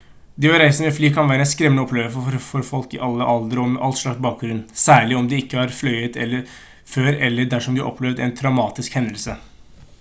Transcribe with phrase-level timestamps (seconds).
[0.43, 3.65] det å reise med fly kan være en skremmende opplevelse for folk i alle aldre
[3.65, 6.17] og med all slags bakgrunn særlig om de ikke har fløyet
[6.95, 9.37] før eller dersom de har opplevd en traumatisk hendelse